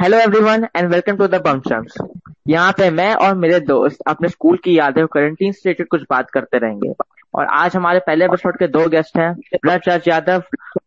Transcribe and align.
Hello 0.00 0.18
everyone 0.18 0.66
and 0.76 0.88
welcome 0.90 1.16
to 1.16 1.26
the 1.26 1.40
बमशम्स 1.44 1.94
यहाँ 2.48 2.72
पे 2.72 2.88
मैं 2.90 3.14
और 3.14 3.34
मेरे 3.34 3.58
दोस्त 3.60 4.02
अपने 4.08 4.28
स्कूल 4.28 4.56
की 4.64 4.76
यादें 4.78 5.00
और 5.02 5.08
क्वारंटीन 5.12 5.52
से 5.52 5.60
रिलेटेड 5.64 5.86
कुछ 5.86 6.02
बात 6.10 6.30
करते 6.30 6.58
रहेंगे। 6.58 6.92
और 7.34 7.46
आज 7.54 7.76
हमारे 7.76 7.98
पहले 7.98 8.24
एपिसोड 8.24 8.58
के 8.58 8.66
दो 8.68 8.86
गेस्ट 8.88 9.18
हैं 9.18 9.32
ब्रज 9.56 9.88
राज 9.88 10.08
यादव 10.08 10.42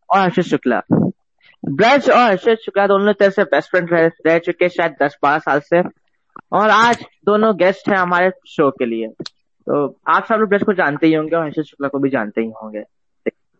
और 0.09 0.19
हर्षित 0.19 0.45
शुक्ला। 0.45 0.81
ब्रज 0.89 2.09
और 2.09 2.17
हर्षित 2.19 2.59
शुक्ला 2.59 2.87
दोनों 2.87 3.13
तरह 3.13 3.29
से 3.29 3.43
बेस्ट 3.43 3.69
फ्रेंड 3.71 3.93
रह, 3.93 4.09
रह 4.27 4.37
चुके 4.37 4.69
शायद 4.69 4.95
दस 5.03 5.17
बारह 5.23 5.39
साल 5.39 5.59
से। 5.59 5.81
और 6.51 6.69
आज 6.69 7.05
दोनों 7.25 7.55
गेस्ट 7.57 7.89
हैं 7.89 7.97
हमारे 7.97 8.31
शो 8.47 8.69
के 8.71 8.85
लिए। 8.85 9.07
तो 9.07 9.85
आप 10.07 10.25
सब 10.25 10.35
लोग 10.35 10.49
ब्रज 10.49 10.63
को 10.63 10.73
जानते 10.73 11.07
ही 11.07 11.13
होंगे 11.13 11.35
और 11.35 11.43
हर्षित 11.43 11.65
शुक्ला 11.65 11.87
को 11.87 11.99
भी 11.99 12.09
जानते 12.09 12.41
ही 12.41 12.51
होंगे। 12.63 12.83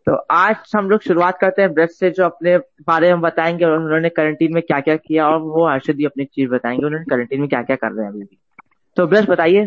तो 0.06 0.14
आज 0.30 0.56
हम 0.76 0.88
लोग 0.90 1.02
शुरुआत 1.02 1.38
करते 1.40 1.62
हैं 1.62 1.72
ब्रज 1.74 1.88
से 1.88 2.10
जो 2.10 2.24
अपने 2.24 2.56
बारे 2.58 3.08
में 3.08 3.20
बताएँगे 3.20 3.64
और 3.64 3.72
उन्होंने 3.72 4.08
क्वारंटीन 4.08 4.54
में 4.54 4.62
क्या 4.62 4.80
क्या 4.80 4.96
किया 4.96 5.28
और 5.28 5.38
वो 5.40 5.68
हर्षद 5.68 5.96
भी 5.96 6.04
अपनी 6.04 6.24
चीज़ 6.24 6.48
बताएँगे 6.50 6.86
उन्होंने 6.86 7.04
क्वारंटीन 7.04 7.40
में 7.40 7.48
क्या 7.48 7.62
क्या 7.62 7.76
कर 7.76 7.92
रहे 7.92 8.04
हैं 8.06 8.12
अभी 8.12 8.20
भी। 8.20 8.38
तो 8.96 9.06
ब्रज 9.06 9.26
बताइए। 9.28 9.64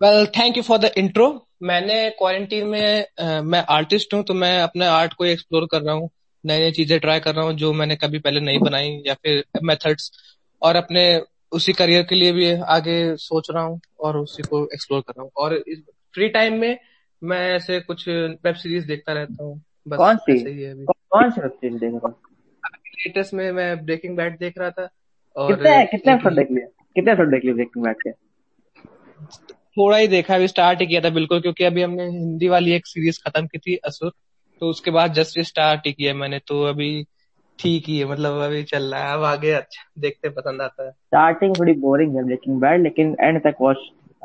Well 0.00 0.26
thank 0.26 0.56
you 0.56 0.62
for 0.62 0.78
the 0.78 0.90
intro 0.98 1.28
मैंने 1.62 2.10
क्वारंटीन 2.10 2.66
में 2.66 3.04
uh, 3.22 3.42
मैं 3.42 3.64
आर्टिस्ट 3.68 4.14
हूँ 4.14 4.22
तो 4.22 4.34
मैं 4.34 4.60
अपने 4.62 4.86
आर्ट 4.86 5.12
को 5.12 5.24
एक्सप्लोर 5.24 5.66
कर 5.70 5.82
रहा 5.82 5.94
हूँ 5.94 6.08
नई 6.44 6.58
नई 6.58 6.70
चीज़ें 6.70 6.98
ट्राई 7.00 7.20
कर 7.20 7.34
रहा 7.34 7.44
हूँ 7.44 7.52
जो 7.54 7.72
मैंने 7.72 7.96
कभी 7.96 8.18
पहले 8.18 8.40
नहीं 8.40 8.58
बनाई 8.58 9.02
या 9.06 9.14
फिर 9.14 9.44
मेथड्स 9.62 10.10
और 10.62 10.76
अपने 10.76 11.04
उसी 11.52 11.72
करियर 11.72 12.02
के 12.02 12.14
लिए 12.14 12.32
भी 12.32 12.50
आगे 12.68 12.96
सोच 13.16 13.48
रहा 13.50 13.62
हूँ 13.62 13.80
और 14.00 14.16
उसी 14.16 14.42
को 14.42 14.64
एक्सप्लोर 14.64 15.00
कर 15.00 15.12
रहा 15.12 15.22
हूँ। 15.22 15.30
और 15.36 15.58
फ्री 16.14 16.28
टाइम 16.28 16.54
में 16.54 16.78
मैं 17.22 17.54
ऐसे 17.56 17.80
कुछ 17.80 18.08
वेब 18.08 18.54
सीरीज़ 18.54 18.86
देखता 18.86 19.12
रहता 19.12 19.44
हूँ। 19.44 19.60
कौन 19.96 20.16
सी? 20.16 20.32
ही 20.50 20.62
है 20.62 20.72
अभी। 20.72 20.84
कौन 20.84 21.30
सी 21.30 21.40
वेब 21.40 21.50
सीरीज़ 21.50 21.80
देख 21.80 21.92
रहा 21.94 22.06
हूँ? 22.06 22.14
लेटेस्ट 23.06 23.34
में 23.34 23.52
मैं 23.52 23.84
ब्रेकिंग 23.84 24.16
बैड 24.16 24.38
देख 24.38 24.58
रहा 24.58 24.70
था 24.70 24.88
और 25.36 25.54
कितने 25.54 25.84
कितने 25.86 26.12
एपिसोड 26.12 26.36
देख 26.36 26.50
लिए? 26.50 26.66
कितने 26.94 27.12
एपिसोड 27.12 27.30
देख 27.30 27.44
लिए 27.44 27.54
ब्रेकिंग 27.54 27.84
बैड 27.84 27.96
के? 27.96 28.12
थोड़ा 29.52 29.96
ही 29.96 30.08
देखा 30.08 30.34
अभी 30.34 30.48
स्टार्ट 30.48 30.80
ही 30.80 30.86
किया 30.86 31.00
था 31.00 31.10
बिल्कुल 31.10 31.40
क्योंकि 31.40 31.64
अभी 31.64 31.82
हमने 31.82 32.04
हिंदी 32.04 32.48
वाली 32.48 32.72
एक 32.72 32.86
सीरीज़ 32.86 33.20
खत्म 33.28 33.46
की 33.46 33.58
थी 33.58 33.76
असुर। 33.76 34.12
तो 34.60 34.68
उसके 34.68 34.90
बाद 34.90 35.12
जस्ट 35.12 35.40
स्टार्ट 35.40 35.86
ही 35.86 35.92
किया 35.92 36.14
मैंने 36.14 36.38
तो 36.38 36.62
अभी 36.62 37.06
ठीक 37.58 37.84
ही 37.86 37.98
है 37.98 38.04
मतलब 38.04 38.40
अभी 38.40 38.62
चल 38.62 38.82
रहा 38.82 39.08
है। 39.08 39.14
अब 39.14 39.22
आगे 39.22 39.50
अच्छा 39.50 39.90
देखते 39.98 40.28
पसंद 40.28 40.62
आता 40.62 40.84
है। 40.84 40.90
स्टार्टिंग 40.90 41.54
थोड़ी 41.58 41.72
बोरिंग 41.72 42.16
है 42.16 42.24
ब्रेकिंग 42.24 42.60
बैड 42.60 42.82
लेकिन 42.82 43.16
एंड 43.20 43.40
तक 43.40 43.54
वॉच 43.60 43.76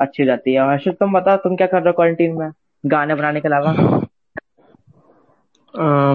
अच्छी 0.01 0.25
जाती 0.25 0.53
है। 0.53 0.69
हर्षित 0.69 0.93
तुम 0.93 1.13
बताओ 1.13 1.37
तुम 1.37 1.55
क्या 1.55 1.67
कर 1.67 1.77
रहे 1.77 1.87
हो 1.87 1.93
क्वारंटीन 1.93 2.31
में? 2.31 2.51
गाने 2.87 3.15
बनाने 3.15 3.41
के 3.41 3.47
अलावा? 3.47 3.73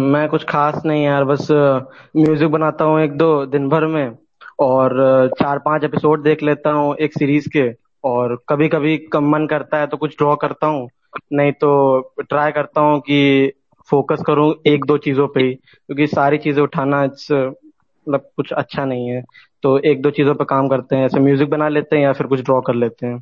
मैं 0.03 0.29
कुछ 0.29 0.45
खास 0.45 0.83
नहीं 0.87 1.05
यार, 1.05 1.25
बस 1.25 1.47
म्यूज़िक 1.51 2.49
बनाता 2.51 2.85
हूँ 2.85 3.01
एक 3.01 3.17
दो 3.17 3.35
दिन 3.47 3.69
भर 3.69 3.87
में 3.87 4.17
और 4.61 4.95
चार 5.41 5.59
पाँच 5.59 5.85
एपिसोड 5.85 6.23
देख 6.23 6.43
लेता 6.43 6.71
हूँ 6.73 6.95
एक 6.97 7.13
सीरीज़ 7.13 7.49
के 7.49 7.69
और 8.05 8.37
कभी 8.49 8.69
कभी 8.69 8.97
कम 9.13 9.29
मन 9.31 9.47
करता 9.47 9.79
है 9.79 9.87
तो 9.87 9.97
कुछ 9.97 10.17
ड्रॉ 10.19 10.35
करता 10.37 10.67
हूँ, 10.67 10.89
नहीं 11.33 11.53
तो 11.53 12.01
ट्राई 12.21 12.53
करता 12.53 12.81
हूँ 12.81 13.01
कि 13.01 13.53
फोकस 13.89 14.23
करूँ 14.27 14.53
एक 14.67 14.85
दो 14.85 14.97
चीज़ों 14.99 15.27
पे 15.29 15.43
ही, 15.43 15.55
क्योंकि 15.55 16.07
सारी 16.07 16.39
चीज़ें 16.39 16.63
उठाना 16.63 17.03
मतलब 17.07 18.21
कुछ 18.37 18.53
अच्छा 18.53 18.85
नहीं 18.85 19.09
है। 19.09 19.23
तो 19.63 19.77
एक 19.81 20.01
दो 20.03 20.11
चीज़ों 20.11 20.35
पे 20.35 20.45
काम 20.45 20.69
करते 20.69 20.97
हैं, 20.97 21.05
ऐसे 21.07 21.21
म्यूज़िक 21.21 21.51
बना 21.51 21.69
लेते 21.69 21.97
हैं 21.97 22.03
या 22.03 22.13
फिर 22.13 22.27
कुछ 22.27 22.41
ड्रॉ 22.41 22.61
कर 22.61 22.75
लेते 22.75 23.07
हैं। 23.07 23.19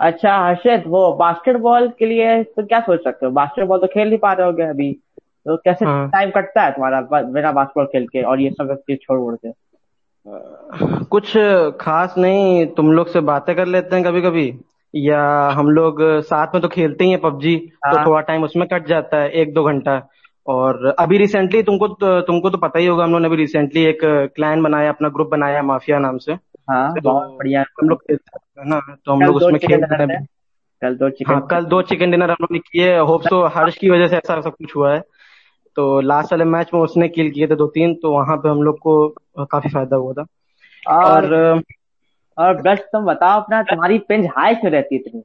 अच्छा 0.00 0.36
हर्षित 0.38 0.84
वो 0.86 1.12
बास्केटबॉल 1.16 1.88
के 1.98 2.06
लिए 2.06 2.42
तो 2.44 2.66
क्या 2.66 2.80
सोच 2.80 3.04
सकते 3.04 3.26
हो? 3.26 3.32
बास्केटबॉल 3.32 3.78
तो 3.80 3.86
खेल 3.86 4.08
नहीं 4.08 4.18
पा 4.18 4.32
रहे 4.32 4.46
हो 4.46 4.70
अभी। 4.70 4.92
तो 5.46 5.56
कैसे 5.56 5.84
हाँ. 5.84 6.08
टाइम 6.08 6.30
कटता 6.30 6.62
है 6.62 6.70
तुम्हारा 6.72 7.00
बिना 7.22 7.52
बास्केटबॉल 7.52 7.86
खेल 7.86 8.06
के 8.06 8.22
और 8.22 8.40
ये 8.40 8.50
सब 8.50 8.74
चीज़ 8.74 8.98
छोड़ 8.98 9.18
छोड़ 9.18 9.34
के? 9.36 9.52
कुछ 11.04 11.32
खास 11.80 12.14
नहीं 12.18 12.66
तुम 12.66 12.92
लोग 12.92 13.08
से 13.08 13.20
बातें 13.20 13.54
कर 13.56 13.66
लेते 13.66 13.96
हैं 13.96 14.04
कभी 14.04 14.20
कभी 14.22 14.52
या 14.94 15.22
हम 15.48 15.68
लोग 15.70 16.02
साथ 16.22 16.54
में 16.54 16.60
तो 16.62 16.68
खेलते 16.68 17.04
ही 17.04 17.10
हैं 17.10 17.20
पबजी 17.20 17.56
तो 17.56 17.96
हाँ। 17.96 18.06
थोड़ा 18.06 18.20
टाइम 18.20 18.44
उसमें 18.44 18.66
कट 18.68 18.86
जाता 18.86 19.20
है 19.20 19.30
एक 19.30 19.54
दो 19.54 19.64
घंटा। 19.64 20.00
और 20.46 20.94
अभी 20.98 21.18
रिसेंटली 21.18 21.62
तुमको 21.62 21.88
तो, 21.88 22.20
तुमको 22.20 22.50
तो 22.50 22.58
पता 22.58 22.78
ही 22.78 22.86
होगा 22.86 23.04
हम 23.04 23.12
लोग 23.12 23.20
ने 23.20 23.26
अभी 23.26 23.36
रिसेंटली 23.36 23.84
एक 23.84 23.98
क्लैन 24.36 24.62
बनाया 24.62 24.88
अपना 24.88 25.08
ग्रुप 25.08 25.28
बनाया 25.28 25.62
माफिया 25.62 25.98
नाम 25.98 26.18
से। 26.18 26.34
हाँ 26.68 26.94
तो 26.94 27.00
बहुत 27.00 27.36
बढ़िया। 27.38 27.64
हम 27.80 27.88
लोग 27.88 28.02
ना 28.58 28.80
तो 29.06 29.12
हम 29.12 29.20
लोग 29.20 29.36
उसमें 29.36 29.58
खेल 29.60 29.84
रहे 29.84 30.24
कल 30.82 30.96
दो 30.96 31.10
चिकन 31.10 31.32
हाँ 31.32 31.46
कल 31.46 31.64
दो 31.64 31.80
चिकन 31.82 32.10
डिनर 32.10 32.30
हम 32.30 32.36
लोग 32.40 32.52
ने 32.52 32.58
किए। 32.58 32.96
होप 32.98 33.22
सो 33.22 33.44
हर्ष 33.46 33.76
की 33.78 33.90
वजह 33.90 34.08
से 34.08 34.16
ऐसा 34.16 34.40
सब 34.40 34.56
कुछ 34.56 34.76
हुआ 34.76 34.92
है। 34.94 35.00
तो 35.76 36.00
लास्ट 36.00 36.32
वाले 36.32 36.44
मैच 36.44 36.70
में 36.74 36.80
उसने 36.80 37.08
किल 37.08 37.30
किए 37.30 37.46
थे 37.46 37.56
दो 37.56 37.66
तीन 37.66 37.94
तो 37.94 38.12
वहाँ 38.12 38.36
पे 38.36 38.48
हम 38.48 38.62
लोग 38.62 38.78
को 38.78 39.08
काफ़ी 39.44 39.70
फ़ायदा 39.70 39.96
हुआ 39.96 40.12
था। 40.12 40.24
और 41.04 41.34
और 42.38 42.60
बेस्ट 42.62 42.82
तुम 42.82 43.04
बताओ 43.04 43.40
अपना 43.40 43.62
तुम्हारी 43.62 43.98
पेंज 43.98 44.26
हाई 44.26 44.54
क्यों 44.54 44.72
रहती 44.72 44.94
है 44.94 45.00
इतनी। 45.00 45.22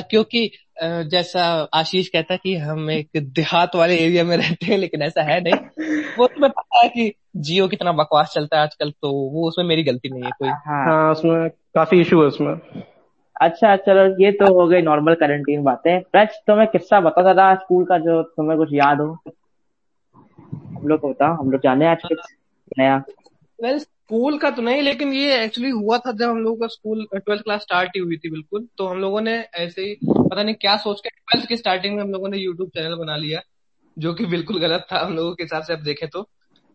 क्योंकि 0.00 0.50
जैसा 0.82 1.68
आशीष 1.74 2.08
कहता 2.08 2.36
कि 2.36 2.56
हम 2.56 2.90
एक 2.90 3.08
देहात 3.16 3.76
वाले 3.76 3.96
एरिया 3.96 4.24
में 4.24 4.36
रहते 4.36 4.66
हैं 4.66 4.78
लेकिन 4.78 5.02
ऐसा 5.02 5.22
है 5.22 5.40
नहीं। 5.40 5.54
वो 6.18 6.26
तुम्हें 6.26 6.52
पता 6.52 6.82
है 6.82 6.88
कि 6.88 7.12
जियो 7.36 7.68
कितना 7.68 7.92
बकवास 7.92 8.32
चलता 8.34 8.56
है 8.56 8.62
आजकल 8.62 8.90
तो 8.90 9.12
वो 9.30 9.48
उसमें 9.48 9.64
मेरी 9.66 9.82
गलती 9.82 10.08
नहीं 10.08 10.24
है 10.24 10.30
कोई। 10.30 10.48
हाँ, 10.48 10.84
हाँ 10.86 11.12
उसमें 11.12 11.48
काफ़ी 11.50 12.00
इशू 12.00 12.20
है 12.20 12.26
उसमें। 12.26 12.54
अच्छा 13.40 13.76
चलो 13.76 14.24
ये 14.24 14.32
तो 14.32 14.60
हो 14.60 14.66
गई 14.68 14.82
नॉर्मल 14.82 15.14
क्वारंटीन 15.14 15.62
बातें। 15.62 16.02
प्रच 16.02 16.28
तुम्हें 16.46 16.68
किस्सा 16.68 17.00
बता 17.00 17.34
था 17.34 17.54
स्कूल 17.54 17.84
का 17.84 17.98
जो 17.98 18.22
तुम्हें 18.22 18.58
कुछ 18.58 18.68
याद 18.72 19.00
हो? 19.00 19.18
हम 20.76 20.88
लोग 20.88 21.00
को 21.00 21.08
बताओ 21.08 21.34
हम 21.34 21.50
लोग 21.50 21.60
जाने 21.60 21.86
आज 21.86 22.02
कुछ 22.02 22.18
नया। 22.78 23.02
वेल 23.58 23.78
स्कूल 23.78 24.38
का 24.38 24.50
तो 24.50 24.62
नहीं 24.62 24.82
लेकिन 24.82 25.12
ये 25.12 25.42
एक्चुअली 25.44 25.70
हुआ 25.70 25.98
था 25.98 26.12
जब 26.12 26.28
हम 26.28 26.38
लोगों 26.38 26.56
का 26.56 26.66
स्कूल 26.66 27.06
ट्वेल्थ 27.14 27.42
क्लास 27.42 27.62
स्टार्ट 27.62 27.90
ही 27.96 28.00
हुई 28.00 28.16
थी 28.16 28.30
बिल्कुल 28.30 28.66
तो 28.78 28.86
हम 28.86 28.98
लोगों 28.98 29.20
ने 29.20 29.36
ऐसे 29.56 29.82
ही 29.82 29.96
पता 30.04 30.42
नहीं 30.42 30.54
क्या 30.54 30.76
सोच 30.76 31.00
के 31.00 31.08
ट्वेल्थ 31.08 31.48
की 31.48 31.56
स्टार्टिंग 31.56 31.96
में 31.96 32.02
हम 32.02 32.12
लोगों 32.12 32.28
ने 32.28 32.38
यूट्यूब 32.38 32.68
चैनल 32.68 32.94
बना 32.94 33.16
लिया 33.16 33.40
जो 33.96 34.14
कि 34.14 34.26
बिल्कुल 34.26 34.60
गलत 34.60 34.86
था 34.92 34.98
हम 34.98 35.16
लोगों 35.16 35.34
के 35.34 35.42
हिसाब 35.42 35.62
से 35.62 35.72
अब 35.72 35.82
देखें 35.82 36.08
तो 36.08 36.28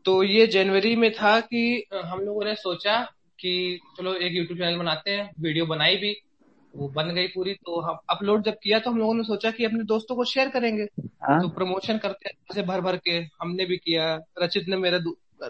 तो 0.05 0.23
ये 0.23 0.47
जनवरी 0.47 0.95
में 0.95 1.11
था 1.11 1.39
कि 1.39 1.85
हम 2.05 2.19
लोगों 2.19 2.45
ने 2.45 2.55
सोचा 2.55 2.99
कि 3.39 3.79
चलो 3.97 4.13
एक 4.15 4.33
यूट्यूब 4.33 4.59
चैनल 4.59 4.77
बनाते 4.77 5.11
हैं 5.11 5.29
वीडियो 5.39 5.65
बनाई 5.65 5.95
भी 5.95 6.15
वो 6.75 6.87
बन 6.87 7.09
गई 7.09 7.27
पूरी 7.27 7.53
तो 7.53 7.79
हम 7.81 7.97
अपलोड 8.09 8.43
जब 8.43 8.57
किया 8.63 8.79
तो 8.79 8.91
हम 8.91 8.97
लोगों 8.97 9.13
ने 9.13 9.23
सोचा 9.23 9.51
कि 9.51 9.65
अपने 9.65 9.83
दोस्तों 9.83 10.15
को 10.15 10.25
शेयर 10.25 10.49
करेंगे 10.49 10.83
आ? 10.83 11.31
हाँ। 11.31 11.41
तो 11.41 11.49
प्रमोशन 11.49 11.97
करते 11.97 12.29
हैं 12.29 12.65
भर 12.67 12.81
भर 12.81 12.97
के 12.97 13.11
हमने 13.41 13.65
भी 13.65 13.77
किया 13.77 14.13
रचित 14.41 14.67
ने 14.67 14.77
मेरा 14.77 14.97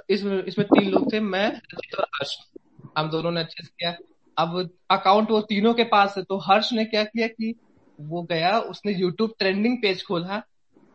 इसमें 0.10 0.44
इसमें 0.44 0.68
तीन 0.68 0.90
लोग 0.90 1.12
थे 1.14 1.20
मैं 1.22 1.48
रचित 1.48 1.96
और 1.96 2.06
हर्ष। 2.16 2.36
हम 2.98 3.10
दोनों 3.10 3.32
ने 3.32 3.40
अच्छे 3.40 3.64
से 3.64 3.70
किया। 3.70 3.96
अब 4.38 4.70
अकाउंट 4.92 5.32
वो 5.32 5.42
तीनों 5.48 5.74
के 5.74 5.84
पास 5.86 6.14
है 6.18 6.24
तो 6.24 6.38
हर्ष 6.46 6.72
ने 6.74 6.86
क्या 6.86 7.04
किया 7.06 7.28
कि 7.28 7.54
वो 8.00 8.22
गया 8.24 8.58
उसने 8.60 8.94
यूट्यूब 8.94 9.34
ट्रेंडिंग 9.40 9.78
पेज 9.78 10.04
खोला। 10.06 10.42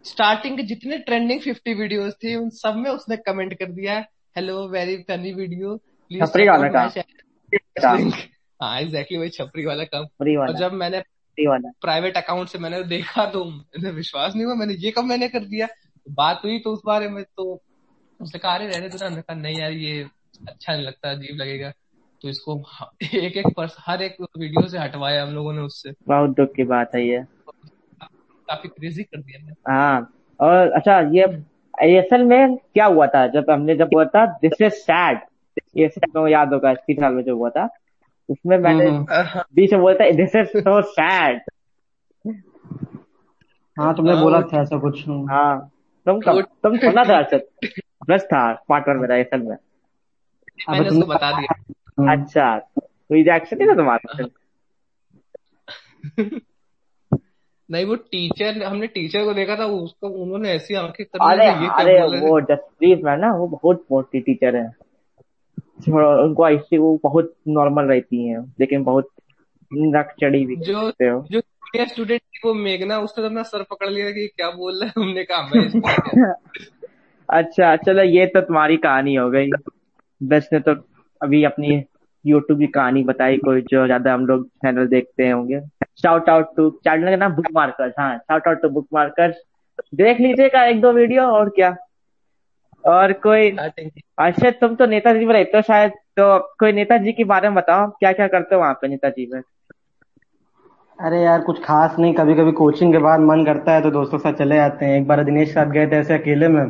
स्टार्टिंग 0.04 0.56
के 0.56 0.62
जितने 0.64 0.98
ट्रेंडिंग 1.00 1.40
फिफ्टी 1.40 1.74
वीडियोस 1.74 2.14
थे 2.24 2.34
उन 2.36 2.48
सब 2.52 2.76
में 2.76 2.90
उसने 2.90 3.16
कमेंट 3.26 3.54
कर 3.58 3.72
दिया 3.72 3.98
hello 4.36 4.66
very 4.68 4.96
funny 5.02 5.32
video 5.34 5.76
please 6.10 6.24
छपरी 6.24 6.46
हाँ 8.60 8.80
एग्जैक्टली 8.80 9.18
वही 9.18 9.28
छपरी 9.30 9.64
वाला 9.66 9.84
काम। 9.86 10.04
और 10.38 10.52
जब 10.58 10.72
मैंने 10.74 11.02
प्राइवेट 11.38 12.16
अकाउंट 12.16 12.48
से 12.48 12.58
मैंने 12.58 12.82
देखा 12.84 13.24
तो 13.30 13.44
मैंने 13.44 13.90
विश्वास 13.92 14.34
नहीं 14.34 14.44
हुआ 14.44 14.54
मैंने 14.54 14.74
ये 14.76 14.90
कब 14.90 15.04
मैंने 15.04 15.28
कर 15.28 15.44
दिया। 15.46 15.66
बात 16.06 16.40
हुई 16.44 16.58
तो 16.58 16.72
उस 16.72 16.80
बारे 16.86 17.08
में 17.08 17.22
तो 17.24 17.54
उसने 18.20 18.38
कहा 18.38 18.54
अरे 18.54 18.66
रहने 18.66 18.88
दो 18.88 19.08
ना। 19.08 19.20
कहा 19.20 19.34
नहीं 19.36 19.58
यार 19.60 19.72
ये 19.72 20.02
अच्छा 20.48 20.74
नहीं 20.74 20.86
लगता 20.86 21.10
अजीब 21.10 21.36
लगेगा। 21.36 21.70
तो 22.22 22.28
इसको 22.28 22.54
एक 23.02 23.36
एक 23.36 23.46
पर्स 23.56 23.76
हर 23.80 24.02
एक 24.02 24.16
वीडियो 24.38 24.68
से 24.68 24.78
हटवाया 24.78 25.22
हम 25.22 25.34
लोगों 25.34 25.52
ने 25.52 25.60
उससे। 25.60 25.92
बहुत 26.08 26.30
दुख 26.30 26.54
की 26.56 26.64
बात 26.64 26.94
है 26.94 27.06
ये। 27.08 27.22
काफ़ी 28.02 28.68
क्रेजी 28.68 29.02
कर 29.02 29.20
दिया 29.20 29.72
हाँ 29.72 30.12
और 30.40 30.70
अच्छा 30.72 30.98
ये 31.14 31.96
असल 31.98 32.24
में 32.24 32.56
क्या 32.56 32.86
हुआ 32.86 33.06
था? 33.06 33.26
जब 33.26 33.50
हमने 33.50 33.76
जब 33.76 33.90
हुआ 33.94 34.04
था 34.04 34.24
दिस 34.42 34.60
इज़ 34.62 34.72
सैड 34.72 35.18
ये 35.76 35.88
सबको 35.88 36.26
याद 36.28 36.52
होगा 36.52 36.70
अस्सी 36.70 36.94
साल 36.94 37.12
में 37.14 37.22
जो 37.24 37.36
हुआ 37.36 37.50
था। 37.50 37.68
उसमें 38.28 38.56
मैंने 38.58 38.86
हम्म, 38.88 39.06
हम्म। 39.12 39.42
बीच 39.54 39.72
में 39.72 39.80
बोला 39.80 39.94
था 39.94 40.10
दिस 40.16 40.36
इज़ 40.36 40.58
सो 40.58 40.80
सैड 40.82 41.40
हाँ 43.76 43.94
तुमने 43.94 44.12
हाँ, 44.12 44.22
बोला 44.22 44.40
था 44.42 44.60
ऐसा 44.62 44.78
कुछ। 44.78 45.04
हाँ 45.08 45.70
तुम 46.06 46.20
कब 46.20 46.40
तुम 46.62 46.76
सुना 46.78 47.04
था 47.04 47.16
अर्षद 47.16 47.46
बस 48.08 48.22
था 48.22 48.52
पार्ट 48.68 48.88
वन 48.88 48.96
मेरा 48.96 49.16
असल 49.16 49.42
में 49.42 49.56
मैंने 50.70 50.88
उसको 50.88 51.06
बता 51.06 51.40
दिया। 51.40 52.12
अच्छा 52.12 52.58
तो 52.58 52.88
रिएक्शन 53.12 53.58
नहीं 53.58 53.68
था 53.68 53.74
तुम्हारा? 53.74 54.24
नहीं 57.70 57.84
वो 57.84 57.94
टीचर 57.96 58.62
हमने 58.62 58.86
टीचर 58.86 59.24
को 59.24 59.34
देखा 59.34 59.56
था 59.56 59.64
उसको 59.64 60.08
उन्होंने 60.08 60.50
ऐसी 60.50 60.74
आँखें 60.74 61.06
कर 61.06 61.18
अरे 61.30 61.46
ये 61.46 61.66
अरे 61.66 62.20
वो 62.20 62.40
जसप्रीत 62.40 63.00
मैम 63.04 63.18
ना 63.18 63.34
वो 63.34 63.48
बहुत 63.48 63.84
मोटी 63.92 64.20
टीचर 64.20 64.56
है। 64.56 64.66
उनको 65.88 66.48
ऐसी 66.48 66.78
वो 66.78 67.00
बहुत 67.02 67.34
नॉर्मल 67.48 67.84
रहती 67.84 68.28
हैं 68.28 68.54
लेकिन 68.60 68.84
बहुत 68.84 69.08
रख 69.74 70.14
चढ़ी 70.20 70.46
भी 70.46 70.56
जो 70.56 70.90
जो 71.30 71.40
स्टूडेंट 71.86 72.20
वो 72.44 72.54
मेघना 72.54 72.98
उसने 72.98 73.26
अपना 73.26 73.42
सर 73.42 73.62
पकड़ 73.62 73.88
लिया 73.88 74.10
कि 74.10 74.26
क्या 74.26 74.50
बोल 74.50 74.84
रहा 74.84 74.86
है 74.86 74.92
हमने 74.98 75.24
कहा 75.24 75.50
अच्छा 77.28 77.74
चलो 77.76 78.02
ये 78.04 78.26
तो 78.26 78.40
तुम्हारी 78.40 78.76
कहानी 78.78 79.14
हो 79.14 79.28
गई। 79.30 79.50
बस 80.20 80.48
ने 80.52 80.60
तो 80.60 80.74
अभी 81.20 81.42
अपनी 81.44 81.82
यूट्यूब 82.24 82.58
की 82.58 82.66
कहानी 82.68 83.02
बताई 83.04 83.36
कोई 83.38 83.60
जो 83.70 83.84
ज़्यादा 83.86 84.14
हम 84.14 84.26
लोग 84.26 84.46
चैनल 84.46 84.86
देखते 84.88 85.28
होंगे। 85.30 85.60
शाउट 86.02 86.28
आउट 86.30 86.54
टू 86.56 86.68
चैनल 86.84 87.10
का 87.10 87.16
नाम 87.16 87.32
बुक 87.34 87.46
मार्कर्स 87.54 87.92
हाँ 87.98 88.16
shout 88.18 88.48
out 88.48 88.62
to 88.62 88.68
book 88.70 88.86
markers 88.94 89.36
देख 89.94 90.20
लीजिएगा 90.20 90.64
एक 90.66 90.80
दो 90.80 90.92
वीडियो 90.92 91.22
और 91.30 91.48
क्या? 91.50 91.74
और 92.84 93.12
कोई 93.22 93.50
अच्छा 93.50 94.50
तुम 94.60 94.74
तो 94.76 94.86
नेताजी 94.86 95.24
में 95.24 95.32
रहते 95.34 95.56
हो 95.56 95.62
शायद 95.62 95.92
तो 96.16 96.38
कोई 96.60 96.72
नेताजी 96.72 97.12
के 97.12 97.24
बारे 97.26 97.48
में 97.48 97.56
बताओ 97.56 97.88
क्या 97.90 98.12
क्या 98.12 98.26
करते 98.28 98.54
हो 98.54 98.60
वहाँ 98.60 98.74
पे 98.82 98.88
नेताजी 98.88 99.28
में? 99.32 99.40
अरे 100.98 101.20
यार 101.22 101.40
कुछ 101.42 101.58
खास 101.64 101.96
नहीं 101.98 102.12
कभी 102.14 102.34
कभी 102.34 102.52
कोचिंग 102.54 102.92
के 102.92 102.98
बाद 102.98 103.20
मन 103.22 103.44
करता 103.44 103.72
है 103.72 103.82
तो 103.82 103.90
दोस्तों 103.90 104.18
साथ 104.18 104.32
चले 104.34 104.56
जाते 104.56 104.84
हैं। 104.86 105.00
एक 105.00 105.06
बार 105.06 105.22
दिनेश 105.24 105.48
के 105.48 105.54
साथ 105.54 105.70
गए 105.72 105.86
थे 105.86 105.96
ऐसे 105.96 106.14
अकेले 106.14 106.48
में। 106.48 106.64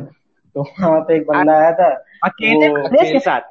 तो 0.57 0.63
वहाँ 0.63 1.01
पे 1.01 1.15
एक 1.15 1.21
बंदा 1.21 1.53
आया 1.53 1.71
था 1.71 1.89
अकेले 2.23 3.13
के 3.13 3.19
साथ? 3.19 3.41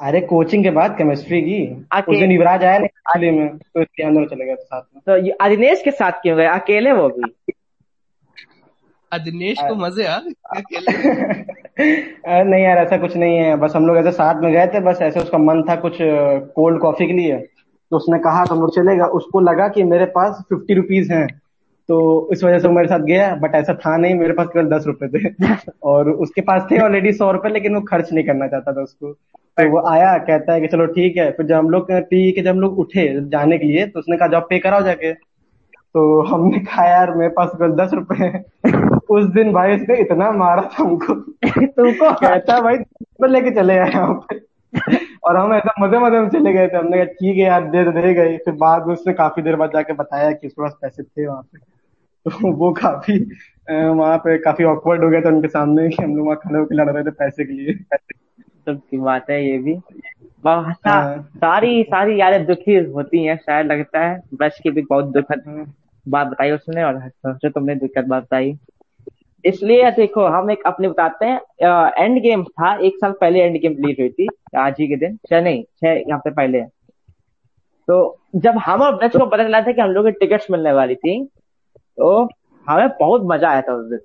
अरे 0.00 0.20
कोचिंग 0.20 0.64
के 0.64 0.70
बाद 0.70 0.98
केमिस्ट्री 0.98 1.42
की। 1.42 1.86
उस 2.08 2.18
दिन 2.18 2.32
युवराज 2.32 2.64
आया 2.64 2.78
नहीं 2.78 2.86
एक्चुअली 2.86 3.30
में 3.30 3.58
तो 3.58 3.80
इसके 3.80 4.04
दोनों 4.04 4.26
चले 4.26 4.44
गए 4.44 4.54
साथ 4.54 4.82
में। 4.96 5.02
तो 5.06 5.26
ये 5.26 5.56
दिनेश 5.56 5.82
के 5.82 5.90
साथ 5.90 6.12
क्यों 6.12 6.36
गए? 6.36 6.46
अकेले 6.46 6.92
वो 6.92 7.08
भी? 7.08 7.52
दिनेश 9.18 9.58
को 9.60 9.74
मज़े 9.74 10.06
आ 10.06 10.16
अकेले? 10.56 10.92
अरे 12.32 12.44
नहीं 12.44 12.64
यार 12.64 12.78
ऐसा 12.78 12.96
कुछ 12.96 13.16
नहीं 13.16 13.36
है। 13.36 13.56
बस 13.56 13.72
हम 13.76 13.86
लोग 13.86 13.96
ऐसे 13.96 14.12
साथ 14.12 14.42
में 14.42 14.52
गए 14.52 14.66
थे 14.66 14.80
बस 14.80 14.98
ऐसे 15.02 15.20
उसका 15.20 15.38
मन 15.38 15.62
था 15.62 15.76
कुछ 15.76 15.98
कोल्ड 16.54 16.80
कॉफ़ी 16.80 17.06
के 17.06 17.12
लिए। 17.12 17.36
तो 17.90 17.96
उसने 17.96 18.18
कहा 18.18 18.44
तो 18.44 18.54
हम 18.54 18.60
लोग 18.60 18.76
चलेगा 18.76 19.06
उसको 19.06 19.40
लगा 19.40 19.68
कि 19.68 19.82
मेरे 19.82 20.04
पास 20.04 20.44
फिफ्टी 20.48 20.74
रुपीज़ 20.74 21.12
हैं। 21.12 21.40
तो 21.88 22.28
इस 22.32 22.42
वजह 22.44 22.58
से 22.58 22.68
वो 22.68 22.74
मेरे 22.74 22.88
साथ 22.88 23.00
गया 23.00 23.34
बट 23.34 23.54
ऐसा 23.54 23.74
था 23.74 23.96
नहीं 23.96 24.14
मेरे 24.14 24.32
पास 24.32 24.46
केवल 24.46 24.68
दस 24.68 24.84
रुपए 24.86 25.08
थे। 25.08 25.46
और 25.82 26.10
उसके 26.10 26.40
पास 26.40 26.66
थे 26.70 26.78
ऑलरेडी 26.78 27.12
सौ 27.12 27.30
रुपए 27.32 27.48
लेकिन 27.48 27.74
वो 27.74 27.80
खर्च 27.80 28.12
नहीं 28.12 28.24
करना 28.24 28.46
चाहता 28.48 28.72
था 28.72 28.82
उसको। 28.82 29.12
तो 29.12 29.68
वो 29.70 29.80
आया 29.88 30.16
कहता 30.18 30.52
है 30.52 30.60
कि 30.60 30.66
चलो 30.66 30.86
ठीक 30.86 31.16
है 31.16 31.30
फिर 31.32 31.46
जब 31.46 31.54
हम 31.54 31.70
लोग 31.70 31.90
पी 31.90 32.32
के 32.32 32.42
जब 32.42 32.50
हम 32.50 32.60
लोग 32.60 32.78
उठे 32.78 33.06
जाने 33.30 33.58
के 33.58 33.66
लिए 33.66 33.86
तो 33.86 34.00
उसने 34.00 34.16
कहा 34.16 34.28
जॉब 34.28 34.46
पे 34.50 34.58
कराओ 34.58 34.82
जाके। 34.82 35.12
तो 35.94 36.22
हमने 36.22 36.58
कहा 36.58 36.84
यार 36.88 37.14
मेरे 37.14 37.30
पास 37.30 37.50
केवल 37.54 37.72
दस 37.76 37.92
रुपए 37.94 38.24
हैं। 38.24 38.44
उस 39.10 39.24
दिन 39.34 39.52
भाई 39.52 39.74
उसने 39.76 39.96
इतना 40.00 40.30
मारा 40.32 40.62
था 40.62 40.82
हमको। 40.82 41.14
तुमको? 41.48 42.12
कहता 42.12 42.60
भाई 42.60 42.76
तो 42.78 43.26
लेके 43.26 43.50
चले 43.50 43.78
आए 43.78 43.90
यहाँ 43.90 44.14
पे 44.32 44.40
और 45.24 45.36
हम 45.36 45.54
ऐसा 45.54 45.72
मज़े 45.80 45.98
मज़े 45.98 46.20
में 46.20 46.28
चले 46.28 46.52
गए 46.52 46.68
थे। 46.68 46.76
हमने 46.76 46.96
कहा 46.96 47.04
ठीक 47.04 47.36
है 47.36 47.44
यार 47.44 47.70
दे 47.70 47.84
दे 47.92 48.12
गए 48.14 48.36
फिर 48.36 48.54
बाद 48.54 48.86
में 48.86 48.92
उसने 48.94 49.12
काफ़ी 49.12 49.42
देर 49.42 49.56
बाद 49.56 49.70
जाके 49.74 49.92
बताया 49.92 50.30
कि 50.32 50.46
उसके 50.46 50.62
पास 50.62 50.76
पैसे 50.82 51.02
थे 51.02 51.26
वहाँ 51.26 51.42
पे। 51.42 51.75
तो 52.30 52.52
वो 52.52 52.72
काफ़ी 52.72 53.18
वहाँ 53.70 54.16
पे 54.18 54.36
काफ़ी 54.38 54.64
ऑकवर्ड 54.64 55.04
हो 55.04 55.10
गया 55.10 55.20
था 55.20 55.28
उनके 55.28 55.48
सामने 55.48 55.88
कि 55.88 56.02
हम 56.02 56.16
लोग 56.16 56.26
वहाँ 56.26 56.36
खड़े 56.36 56.58
होकर 56.58 56.74
लड़ 56.74 56.88
रहे 56.90 57.04
थे 57.04 57.10
पैसे 57.10 57.44
के 57.44 57.52
लिए। 57.52 57.74
तो 58.66 58.74
की 58.74 58.98
बात 58.98 59.30
है 59.30 59.44
ये 59.46 59.58
भी। 59.58 59.74
सा, 59.74 60.90
हाँ। 60.90 61.22
सारी 61.36 61.82
सारी 61.82 62.20
यादें 62.20 62.44
दुखी 62.46 62.74
होती 62.94 63.24
हैं 63.24 63.36
शायद 63.36 63.66
लगता 63.66 64.00
है। 64.00 64.20
ब्रश 64.34 64.58
की 64.62 64.70
भी 64.70 64.82
बहुत 64.82 65.12
दुखद 65.12 65.66
बात 66.06 66.26
बताई 66.26 66.50
उसने 66.50 66.84
और 66.84 66.98
सोचो 67.08 67.48
तुमने 67.48 67.74
दुखद 67.74 68.06
बात 68.08 68.22
बताई। 68.22 68.56
इसलिए 69.44 69.90
देखो 69.90 70.24
हम 70.26 70.50
एक 70.50 70.62
अपने 70.66 70.88
बताते 70.88 71.26
हैं 71.26 71.94
एंड 71.98 72.20
गेम 72.22 72.44
था 72.44 72.74
एक 72.76 72.96
साल 72.96 73.12
पहले 73.20 73.40
एंड 73.40 73.60
गेम 73.60 73.72
रिलीज़ 73.72 74.00
हुई 74.00 74.08
थी 74.10 74.28
आज 74.58 74.76
ही 74.80 74.86
के 74.88 74.96
दिन। 74.96 75.16
छह 75.28 75.40
नहीं 75.40 75.62
छह 75.62 75.88
यहाँ 75.88 76.18
पे 76.18 76.30
पहले 76.30 76.62
तो 77.88 77.96
जब 78.36 78.58
हम 78.58 78.82
और 78.82 78.96
ब्रज 78.96 79.16
को 79.16 79.26
पता 79.26 79.44
चला 79.44 79.60
था 79.60 79.72
कि 79.72 79.80
हम 79.80 79.90
लोग 79.90 80.04
की 80.06 80.10
टिकट्स 80.20 80.50
मिलने 80.50 80.72
वाली 80.72 80.94
थी 80.94 81.16
तो 81.98 82.28
हमें 82.66 82.88
बहुत 82.88 83.22
मज़ा 83.24 83.50
आया 83.50 83.62
था 83.62 83.72
उस 83.72 83.86
दिन। 83.86 83.98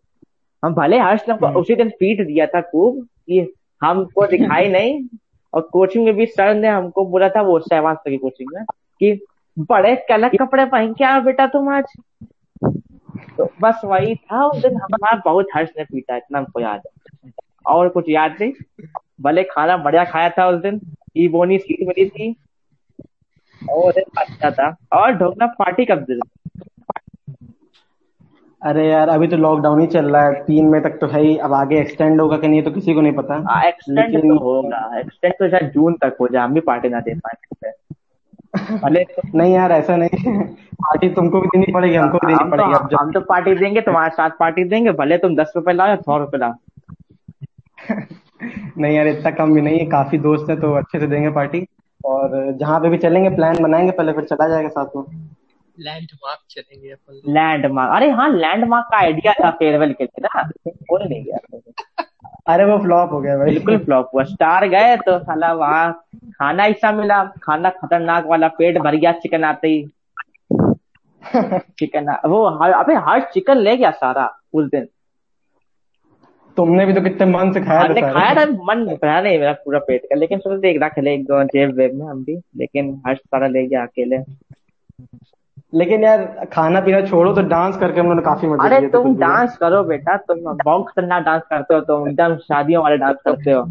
हम 0.63 0.73
भले 0.73 0.99
हर्ष 0.99 1.21
ने 1.29 1.53
उसी 1.53 1.75
दिन 1.75 1.89
पीट 1.89 2.27
दिया 2.27 2.45
था 2.45 2.61
खूब 2.61 3.03
कि 3.03 3.53
हमको 3.83 4.27
दिखाई 4.27 4.67
नहीं 4.71 5.07
और 5.53 5.61
कोचिंग 5.61 6.05
में 6.05 6.13
भी 6.15 6.25
सर 6.25 6.53
ने 6.55 6.67
हमको 6.67 7.05
बोला 7.05 7.29
था 7.29 7.41
वो 7.41 7.59
सहवान 7.59 7.95
सर 7.95 8.09
की 8.09 8.17
कोचिंग 8.17 8.49
में 8.55 8.63
कि 8.99 9.25
बड़े 9.59 9.95
कलर 10.09 10.37
कपड़े 10.37 10.65
पहन 10.65 10.93
के 10.93 11.03
आओ 11.03 11.21
बेटा 11.21 11.47
तुम 11.47 11.69
आज। 11.69 11.85
तो 13.37 13.49
बस 13.61 13.81
वही 13.85 14.15
था 14.15 14.45
उस 14.47 14.61
दिन 14.61 14.75
हमारा 14.75 15.21
बहुत 15.25 15.47
हर्ष 15.55 15.69
ने 15.77 15.83
पीटा 15.83 16.15
इतना 16.15 16.37
हमको 16.37 16.59
याद 16.59 16.81
है। 16.87 17.31
और 17.65 17.89
कुछ 17.89 18.05
याद 18.09 18.35
नहीं 18.41 18.51
भले 19.21 19.43
खाना 19.43 19.77
बढ़िया 19.77 20.03
खाया 20.03 20.29
था 20.29 20.47
उस 20.47 20.61
दिन 20.61 20.79
ई 21.17 21.27
बोनी 21.27 21.57
सीट 21.57 21.87
मिली 21.87 22.09
थी 22.09 22.35
और 23.69 23.93
अच्छा 24.17 24.51
था। 24.51 24.75
और 24.93 25.11
ढोकना 25.11 25.45
पार्टी 25.47 25.85
कब 25.85 25.99
दिन 25.99 26.19
अरे 28.61 28.87
यार 28.89 29.09
अभी 29.09 29.27
तो 29.27 29.37
लॉकडाउन 29.37 29.79
ही 29.81 29.87
चल 29.87 30.05
रहा 30.05 30.23
है। 30.23 30.33
तीन 30.33 30.69
मई 30.69 30.79
तक 30.79 30.97
तो 31.01 31.07
है 31.07 31.21
ही। 31.21 31.37
अब 31.37 31.53
आगे 31.53 31.79
एक्सटेंड 31.79 32.21
होगा 32.21 32.37
कि 32.37 32.47
नहीं 32.47 32.63
तो 32.63 32.71
किसी 32.71 32.93
को 32.93 33.01
नहीं 33.01 33.13
पता। 33.13 33.67
एक्सटेंड 33.67 33.99
लेकिन 33.99 34.37
तो 34.37 34.37
होगा। 34.39 34.99
एक्सटेंड 34.99 35.33
तो 35.33 35.49
शायद 35.49 35.71
जून 35.71 35.93
तक 35.93 36.17
हो 36.21 36.27
जाए। 36.27 36.43
हम 36.43 36.53
भी 36.53 36.59
पार्टी 36.59 36.89
ना 36.89 36.99
दे 36.99 37.13
पाए 37.15 37.71
भले 38.83 39.03
तो 39.03 39.21
नहीं 39.35 39.53
यार 39.53 39.71
ऐसा 39.71 39.95
नहीं 39.95 40.43
पार्टी 40.57 41.09
तुमको 41.09 41.41
भी 41.41 41.47
देनी 41.47 41.71
पड़ेगी 41.73 41.95
हमको 41.95 42.17
भी 42.17 42.27
देनी 42.27 42.43
हम 42.43 42.49
तो 42.49 42.51
पड़ेगी। 42.51 42.73
अब 42.73 42.89
हम 43.01 43.11
तो 43.11 43.19
पार्टी 43.21 43.55
देंगे 43.55 43.81
तुम्हारे 43.81 44.09
साथ 44.09 44.29
पार्टी 44.39 44.63
देंगे। 44.63 44.91
भले 44.91 45.17
तुम 45.17 45.35
दस 45.35 45.53
रुपए 45.55 45.73
लाओ 45.73 45.87
या 45.87 45.95
सौ 45.95 46.17
रुपए 46.17 46.37
लाओ। 46.37 46.53
नहीं 48.77 48.95
यार 48.95 49.07
इतना 49.07 49.31
कम 49.31 49.53
भी 49.53 49.61
नहीं 49.61 49.79
है। 49.79 49.85
काफ़ी 49.85 50.17
दोस्त 50.17 50.49
है 50.49 50.55
तो 50.55 50.73
अच्छे 50.73 50.99
से 50.99 51.07
देंगे 51.07 51.29
पार्टी 51.29 51.65
और 52.05 52.51
जहाँ 52.51 52.79
पे 52.79 52.89
भी 52.89 52.97
चलेंगे 52.97 53.29
प्लान 53.29 53.63
बनाएँगे 53.63 53.91
पहले 53.91 54.11
फिर 54.11 54.23
चला 54.23 54.47
जाएगा 54.47 54.69
साथ 54.69 54.85
में। 54.95 55.20
लैंडमार्क 55.79 56.39
चलेंगे 56.49 56.89
अपन 56.89 57.21
लैंडमार्क 57.33 57.95
अरे 57.95 58.09
हाँ 58.09 58.29
लैंडमार्क 58.29 58.87
का 58.91 58.97
आइडिया 58.97 59.33
था 59.33 59.51
फेयरवेल 59.51 59.93
के 59.93 60.03
लिए 60.03 60.21
ना 60.23 60.49
बोल 60.67 61.07
नहीं 61.09 61.23
गया। 61.23 61.59
अरे 62.53 62.65
वो 62.65 62.77
फ्लॉप 62.77 63.11
हो 63.11 63.21
गया 63.21 63.37
भाई। 63.37 63.45
बिल्कुल 63.45 63.77
फ्लॉप 63.77 64.09
हुआ। 64.13 64.23
स्टार 64.23 64.67
गए 64.67 64.97
तो 64.97 65.19
साला 65.19 65.53
वहाँ 65.53 66.03
खाना 66.25 66.65
ऐसा 66.65 66.91
मिला। 66.91 67.23
खाना 67.43 67.69
खतरनाक 67.69 68.25
वाला 68.25 68.47
पेट 68.47 68.77
भर 68.77 68.95
गया 68.95 69.11
चिकन 69.11 69.43
आते 69.43 69.67
ही। 69.67 69.89
चिकन 71.59 72.15
वो 72.25 72.63
हर- 72.63 72.75
अबे 72.75 72.93
हर 72.93 73.21
चिकन 73.21 73.57
ले 73.57 73.77
गया 73.77 73.91
सारा 73.91 74.39
उस 74.53 74.65
दिन। 74.65 74.87
तुमने 76.57 76.85
भी 76.85 76.93
तो 76.93 77.01
कितने 77.01 77.25
मन 77.25 77.51
से 77.51 77.61
खाया 77.61 77.83
था 77.83 78.13
खाया 78.13 78.35
था 78.35 78.45
मन 78.51 78.85
भरा 78.85 79.21
नहीं 79.21 79.39
मेरा 79.39 79.53
पूरा 79.53 79.79
पेट। 79.79 80.01
का 80.03 80.15
लेकिन 80.15 80.39
सोचते 80.39 80.69
एक 80.69 80.83
रख 80.83 80.99
ले 80.99 81.13
एक 81.13 81.23
दो 81.23 81.43
जेब 81.43 81.75
वेब 81.75 81.93
में 81.93 82.05
हम 82.05 82.23
भी। 82.23 82.35
लेकिन 82.35 83.01
हर्ष 83.07 83.19
सारा 83.19 83.47
ले 83.47 83.67
गया 83.67 83.81
अकेले। 83.83 84.17
लेकिन 85.73 86.03
यार 86.03 86.45
खाना 86.53 86.79
पीना 86.81 87.01
छोड़ो 87.01 87.33
तो 87.33 87.41
डांस 87.41 87.77
करके 87.77 87.99
हम 87.99 88.05
लोगों 88.05 88.15
ने 88.15 88.21
काफ़ी 88.21 88.47
मज़ा 88.47 88.65
अरे 88.65 88.87
तुम 88.89 89.03
कुछ 89.03 89.19
डांस 89.19 89.57
करो 89.57 89.83
बेटा 89.83 90.17
तुम 90.17 90.39
बहुत 90.63 90.89
खतरनाक 90.89 91.23
डांस 91.23 91.41
करते 91.49 91.73
हो 91.73 91.81
तुम 91.81 92.09
एकदम 92.09 92.35
शादियों 92.37 92.83
वाले 92.83 92.97
डांस 92.97 93.15
करते 93.25 93.51
हो। 93.51 93.63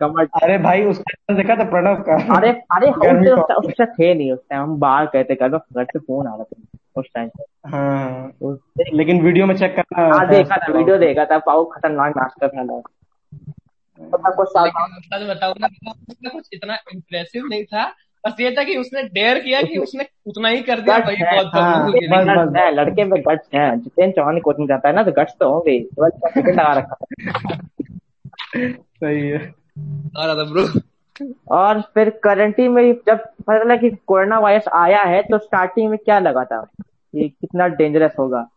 कमर 0.00 0.24
अरे 0.42 0.58
भाई 0.58 0.84
उसका 0.84 1.34
देखा 1.34 1.56
था 1.56 1.64
प्रणव 1.70 2.02
का? 2.02 2.36
अरे 2.36 2.50
अरे 2.50 2.88
हम 2.90 3.00
गर्मी 3.04 3.26
तो 3.26 3.58
उस 3.58 3.66
उससे 3.66 3.86
थे 3.86 4.14
नहीं 4.14 4.32
उस 4.32 4.38
टाइम 4.50 4.62
हम 4.62 4.76
बाहर 4.76 5.04
गए 5.04 5.24
थे 5.24 5.34
घर 5.34 5.48
में 5.48 5.58
घर 5.76 5.84
से 5.84 5.98
फ़ोन 5.98 6.26
आ 6.26 6.34
रहा 6.34 6.44
था 6.44 6.78
उस 6.96 7.06
टाइम 7.14 7.30
हाँ। 7.66 8.32
लेकिन 8.94 9.22
वीडियो 9.22 9.46
में 9.46 9.56
चेक 9.56 9.76
करना 9.76 10.16
हाँ 10.16 10.28
देखा 10.28 10.56
था 10.56 10.72
वीडियो 10.72 10.98
देखा 10.98 11.24
था 11.24 11.38
बहुत 11.38 11.70
खतरनाक 11.76 12.16
नाच 12.16 12.32
कर 12.40 12.46
रहा 12.46 12.64
था। 12.64 12.82
सच 14.00 15.22
बताऊँ 15.30 15.54
ना 15.60 15.68
कुछ 16.28 16.48
इतना 16.52 16.74
इम्प्रेसिव 16.94 17.46
नहीं 17.50 17.64
था 17.64 17.94
बस 18.26 18.36
ये 18.40 18.50
था 18.50 18.64
कि 18.64 18.76
उसने 18.76 19.02
डेयर 19.02 19.38
किया 19.38 19.62
कि 19.62 19.78
उसने 19.78 20.06
उतना 20.26 20.48
ही 20.48 20.60
कर 20.60 20.80
दिया 20.80 20.98
भाई 20.98 21.16
बहुत 21.16 21.46
हाँ, 21.46 22.52
है 22.56 22.74
लड़के 22.74 23.04
में 23.04 23.22
गट्स 23.22 23.48
है। 23.54 23.80
जितेंद्र 23.80 24.16
चौहान 24.16 24.40
कोचिंग 24.40 24.68
जाता 24.68 24.88
है 24.88 24.94
ना 24.94 25.02
तो 25.02 25.12
गट्स 25.12 25.34
तो 25.40 25.52
होंगे 25.52 25.78
लगा 26.00 26.72
रखा। 26.72 26.96
सही 28.74 29.28
है। 29.28 29.54
आ 30.18 30.26
रहा 30.26 30.34
था 30.34 30.44
ब्रो? 30.44 30.80
और 31.50 31.80
फिर 31.80 32.10
करंटी 32.10 32.68
में 32.68 32.92
जब 32.92 33.18
पता 33.18 33.64
चला 33.64 33.76
कि 33.76 33.90
कोरोना 34.06 34.38
वायरस 34.38 34.68
आया 34.68 35.02
है 35.02 35.22
तो 35.22 35.38
स्टार्टिंग 35.38 35.90
में 35.90 35.98
क्या 35.98 36.18
लगा 36.18 36.44
था? 36.44 36.66
कि 36.80 37.28
कितना 37.28 37.68
डेंजरस 37.68 38.12
होगा। 38.18 38.48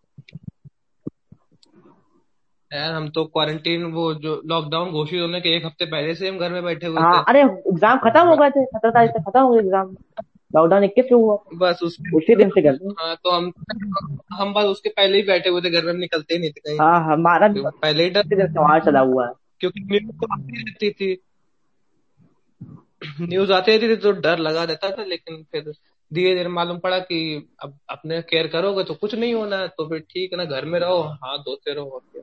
यार 2.72 2.92
हम 2.94 3.08
तो 3.10 3.24
क्वारंटीन 3.26 3.84
वो 3.92 4.14
जो 4.24 4.42
लॉकडाउन 4.48 4.92
घोषित 4.92 5.22
होने 5.22 5.40
के 5.42 5.56
एक 5.58 5.66
हफ़्ते 5.66 5.86
पहले 5.86 6.14
से 6.16 6.28
हम 6.30 6.38
घर 6.38 6.52
में 6.52 6.64
बैठे 6.64 6.88
हुए 6.88 7.02
हाँ 7.02 7.14
थे। 7.14 7.24
अरे 7.30 7.42
एग्ज़ाम 7.42 7.98
खत्म 8.00 8.28
हो 8.28 8.36
गए 8.38 8.50
थे 8.50 8.66
सत्रह 8.66 8.92
तारीख 8.92 9.12
से 9.12 9.20
खत्म 9.22 9.42
हो 9.42 9.54
गए 9.54 9.60
एग्ज़ाम 9.60 9.96
लॉकडाउन 10.52 10.84
इक्कीस 10.84 11.06
को 11.10 11.18
हुआ। 11.18 11.38
बस 11.56 11.80
उस 11.84 11.98
उसी 12.16 12.36
दिन 12.36 12.50
से 12.50 12.62
कर 12.62 12.78
हाँ 13.00 13.16
तो 13.24 13.32
हम 13.32 13.52
हम 14.34 14.54
बस 14.54 14.66
उसके 14.66 14.90
पहले 14.90 15.18
ही 15.18 15.24
बैठे 15.24 15.50
हुए 15.50 15.62
थे 15.62 15.70
घर 15.72 15.86
में 15.86 15.94
निकलते 15.94 16.34
ही 16.34 16.40
नहीं 16.40 16.52
थे 16.52 16.60
कहीं। 16.60 16.78
हाँ 16.80 17.00
हमारा 17.06 17.48
भी 17.48 17.62
तो 17.62 17.70
पहले 17.72 18.04
ही 18.04 18.10
डर 18.10 18.24
से 18.28 18.60
वहाँ 18.60 18.80
चला 18.80 19.00
हुआ 19.10 19.28
है। 19.28 19.34
क्योंकि 19.60 19.80
न्यूज़ 19.82 20.12
तो 20.12 20.34
आती 20.34 20.64
रहती 20.64 20.90
थी। 20.92 21.22
न्यूज़ 23.22 23.52
आती 23.52 23.72
रहती 23.72 23.88
थी 23.88 23.96
तो 23.96 24.12
डर 24.22 24.40
लगा 24.40 24.64
रहता 24.64 24.90
था 24.92 25.04
लेकिन 25.04 25.44
फिर 25.52 25.72
धीरे 26.12 26.36
धीरे 26.36 26.50
मालूम 26.50 26.80
पड़ा 26.80 27.00
कि 27.00 27.20
अब 27.64 27.78
अपने 27.90 28.22
केयर 28.22 28.48
करोगे 28.48 28.84
तो 28.84 28.94
कुछ 28.94 29.16
नहीं 29.16 29.34
होना 29.34 29.58
है 29.58 29.68
तो 29.68 29.88
फिर 29.90 30.00
ठीक 30.12 30.32
है 30.34 30.38
ना 30.38 30.46
घर 30.46 30.66
में 30.66 30.80
रहो 30.80 31.02
हाथ 31.24 31.38
धोते 31.40 31.74
रहो 31.74 31.90
और 31.90 32.02
क्या। 32.12 32.22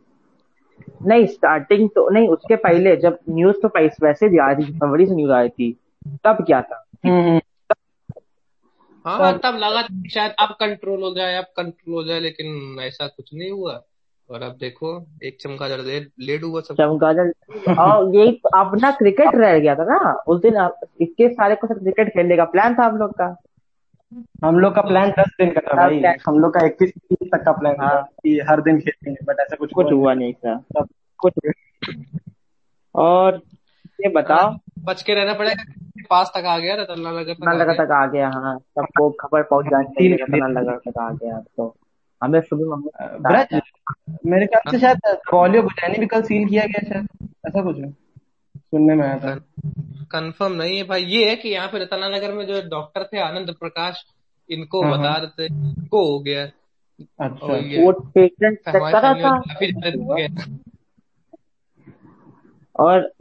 नहीं 1.03 1.27
स्टार्टिंग 1.27 1.89
तो 1.89 2.11
नहीं 2.11 2.29
उसके 2.29 2.57
पहले 2.57 2.97
जब 2.97 3.19
न्यूज़ 3.31 3.57
तो 3.57 3.69
पैस- 3.69 4.03
वैसे 4.03 4.29
भी 4.29 4.39
आ 4.39 4.51
रही 4.53 4.67
थी 4.67 4.79
फरवरी 4.79 5.07
से 5.07 5.15
न्यूज़ 5.15 5.33
आई 5.33 5.49
थी 5.49 5.81
तब 6.25 6.45
क्या 6.47 6.63
था? 6.63 6.85
हम्म 7.07 7.23
हम्म। 7.23 7.41
हाँ 9.05 9.39
तब 9.39 9.55
लगा 9.55 9.83
शायद 10.09 10.33
अब 10.39 10.49
कंट्रोल 10.49 11.03
हो 11.03 11.15
जाए 11.15 11.35
अब 11.35 11.45
कंट्रोल 11.45 11.95
हो 11.95 12.05
जाए 12.05 12.21
लेकिन 12.21 12.77
ऐसा 12.81 13.07
कुछ 13.07 13.31
नहीं 13.35 13.51
हुआ। 13.51 13.83
और 14.31 14.43
अब 14.43 14.53
देखो 14.53 15.07
एक 15.25 15.37
चमगादड़ 15.41 15.81
लेट 15.81 16.09
हुआ 16.21 16.37
डूबा 16.37 16.61
सब। 16.61 16.75
चमगादड़ 16.75 17.31
और 17.79 18.17
यही 18.17 18.41
अपना 18.55 18.91
क्रिकेट 18.91 19.35
रह 19.35 19.59
गया 19.59 19.75
था 19.75 19.85
ना 19.85 20.13
उस 20.13 20.43
दिन 20.43 20.71
इक्कीस 21.01 21.33
सारे 21.33 21.55
को 21.55 21.67
सब 21.67 21.75
क्रिकेट 21.75 22.09
खेलने 22.09 22.37
का 22.37 22.45
प्लान 22.45 22.75
था 22.75 22.85
हम 22.85 22.97
लोग 22.97 23.11
का। 23.11 23.43
हम 24.45 24.59
लोग 24.59 24.75
का 24.75 24.83
प्लान 24.83 25.11
दस 25.11 25.31
दिन 25.41 25.51
का 25.51 25.61
था 25.61 25.75
भाई। 25.77 26.03
हम 26.29 26.39
लोग 26.39 26.55
का 26.55 26.67
इक्कीस 26.67 26.91
तक 27.35 27.43
का 27.45 27.53
प्लान 27.53 27.75
था 27.75 27.87
हाँ। 27.87 28.03
कि 28.03 28.41
हर 28.51 28.61
दिन 28.61 28.79
खेलेंगे 28.81 29.25
बट 29.25 29.41
ऐसा 29.41 29.57
कुछ 29.57 29.73
कुछ 29.75 29.93
हुआ 29.93 30.15
नहीं। 30.15 30.33
था। 30.33 30.59
सब 30.59 30.89
कुछ 31.19 31.33
और 32.95 33.43
ये 34.01 34.09
बताओ। 34.09 34.57
बच 34.85 35.03
के 35.03 35.15
रहना 35.15 35.35
पड़ेगा 35.35 35.65
पास 36.11 36.33
तक 36.37 36.45
आ 36.47 36.59
गया 36.59 36.75
रतन 36.75 37.01
नगर 37.01 37.23
तक 37.25 37.37
ना 37.45 37.51
आ 37.51 37.55
लगा 37.55 37.73
गया 37.73 37.85
तक 37.85 37.91
आ 37.91 38.07
गया 38.07 38.29
हाँ। 38.29 38.59
सबको 38.59 39.11
खबर 39.11 39.43
पहुँच 39.43 39.67
जानी 39.67 39.85
चाहिए 39.85 40.17
कि 40.17 40.41
ना 40.41 40.61
लगा 40.61 40.77
तक 40.77 40.99
आ 40.99 41.11
गया 41.11 41.39
तो। 41.57 41.75
हमें 42.23 42.41
सुबह 42.41 42.77
ब्रज? 43.19 43.61
मेरे 44.27 44.47
ख्याल 44.47 44.71
से 44.71 44.79
शायद 44.79 45.01
पॉलियो 45.31 45.63
गुजैनी 45.63 45.99
भी 45.99 46.07
कल 46.07 46.23
सील 46.23 46.49
किया 46.49 46.65
गया 46.65 46.89
शायद 46.89 47.29
ऐसा 47.47 47.63
कुछ 47.63 47.79
है। 47.79 48.06
सुनने 48.77 48.95
में 48.95 49.05
आया 49.07 49.19
था। 49.19 49.35
कंफर्म 50.11 50.53
नहीं 50.53 50.77
है 50.77 50.85
भाई। 50.85 51.05
ये 51.05 51.31
है 51.31 51.37
कि 51.37 51.49
यहाँ 51.49 51.69
पे 51.69 51.79
रतन 51.79 52.15
नगर 52.15 52.33
में 52.33 52.47
जो 52.47 52.61
डॉक्टर 52.69 53.05
थे 53.05 53.19
आनंद 53.19 53.55
प्रकाश 53.55 54.05
इनको 54.51 54.83
हाँ, 54.83 54.93
बता 54.93 55.11
हाँ। 55.11 55.21
रहे 55.21 55.29
थे 55.29 55.55
इनको 55.55 56.13
हो 56.13 56.21
गया। 56.21 56.51
अच्छा 57.21 57.47
और 57.47 57.59
ये 57.59 57.85
वो 57.85 57.93
पेशेंट 57.93 58.59
था? 58.59 58.79
वाले 58.79 59.23
काफ़ी 59.23 59.73
ज़्यादा 59.73 60.17
गए 60.17 60.29
और 62.79 63.13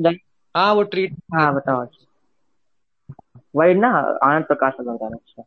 हाँ 0.58 0.74
वो 0.74 0.84
ट्रीट 0.84 1.16
हाँ 1.34 1.56
बताओ 1.56 1.88
वही 3.56 3.74
ना 3.74 3.88
आनंद 4.24 4.46
प्रकाश 4.46 4.74
का 4.78 4.94
बता 4.94 5.08
रहा 5.08 5.16
अच्छा। 5.16 5.44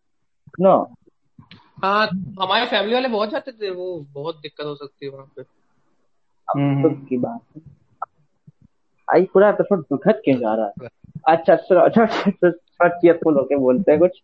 नो 0.60 0.94
हाँ 1.84 2.06
हमारे 2.42 2.66
फैमिली 2.66 2.94
वाले 2.94 3.08
बहुत 3.08 3.30
जाते 3.30 3.52
थे 3.52 3.70
वो 3.70 4.06
बहुत 4.12 4.40
दिक्कत 4.40 4.64
हो 4.64 4.74
सकती 4.74 5.06
है 5.06 5.12
वहाँ 5.12 5.32
पे। 5.36 5.42
हम्म, 6.48 6.82
दुख 6.82 7.08
की 7.08 7.16
बात 7.16 7.40
है। 7.56 7.77
आई 9.08 9.24
पूरा 9.32 9.48
एपिसोड 9.48 9.82
दुखद 9.90 10.20
क्यों 10.24 10.36
जा 10.38 10.54
रहा 10.54 10.72
है? 10.82 10.88
अच्छा 11.28 11.54
चलो 11.56 11.80
अच्छा 11.80 12.04
थोड़ा 12.30 12.88
चीयरफुल 12.88 13.36
होके 13.38 13.56
बोलते 13.56 13.90
हैं 13.92 14.00
कुछ? 14.00 14.20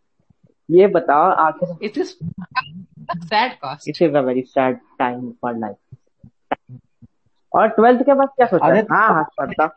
ये 0.69 0.87
बताओ 0.87 1.31
आखिर 1.47 1.77
it 1.83 1.99
is 1.99 2.13
sad 3.25 3.53
cost 3.63 3.89
it 3.89 4.03
is 4.03 4.17
a 4.17 4.21
very 4.29 4.43
sad 4.43 4.79
time 4.99 5.31
for 5.43 5.57
life 5.59 5.77
और 7.53 7.69
ट्वेल्थ 7.69 8.03
के 8.07 8.15
बाद 8.15 8.29
क्या 8.37 8.47
सोचा? 8.47 8.67
अरे 8.67 8.81
हाँ 8.91 9.09
हाँ 9.09 9.25
पढ़ता 9.39 9.71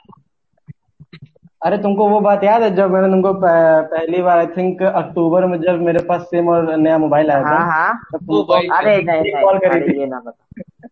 अरे 1.65 1.77
तुमको 1.77 2.07
वो 2.09 2.19
बात 2.21 2.43
याद 2.43 2.61
है 2.61 2.69
जब 2.75 2.91
मैंने 2.91 3.07
तुमको 3.07 3.33
पहली 3.43 4.21
बार 4.21 4.37
आई 4.39 4.45
थिंक 4.57 4.81
अक्टूबर 4.83 5.45
में 5.45 5.59
जब 5.61 5.79
मेरे 5.81 5.99
पास 6.09 6.21
सिम 6.31 6.49
और 6.49 6.75
नया 6.77 6.97
मोबाइल 6.97 7.31
आया 7.31 7.43
था 7.43 7.57
हाँ 7.57 7.71
हाँ। 7.71 7.93
अरे 8.77 9.01
नहीं 9.01 9.31
कॉल 9.33 9.57
नहीं 9.57 9.69
करी 9.71 9.93
थी। 9.93 9.99
ये 9.99 10.05
ना 10.05 10.19
बता। 10.19 10.87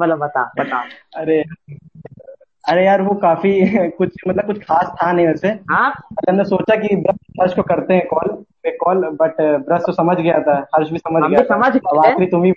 मतलब 0.00 0.18
बता 0.18 0.42
बता 0.58 0.82
अरे 1.16 1.42
अरे 2.68 2.86
यार 2.86 3.02
वो 3.02 3.14
काफ़ी 3.14 3.52
कुछ 3.90 4.14
मतलब 4.28 4.46
कुछ 4.46 4.58
खास 4.58 4.86
था 5.02 5.12
नहीं 5.12 5.26
वैसे। 5.26 5.48
हाँ? 5.48 5.92
हमने 6.28 6.44
सोचा 6.44 6.76
कि 6.76 6.96
ब्रश 6.96 7.16
हर्ष 7.40 7.54
को 7.54 7.62
करते 7.62 7.94
हैं 7.94 8.06
कॉल 8.06 8.44
एक 8.66 8.76
कॉल 8.80 8.96
बट 8.96 9.34
ब्रश 9.40 9.82
तो 9.86 9.92
समझ 9.92 10.16
गया 10.16 10.38
था। 10.38 10.66
हर्ष 10.74 10.90
भी 10.90 10.98
समझ 10.98 11.30
गया 11.30 11.40
था। 11.40 11.54
समझ 11.54 12.06
आखिरी 12.06 12.26
तुम 12.26 12.44
ही 12.44 12.52